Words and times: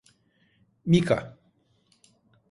Mika… 0.85 1.37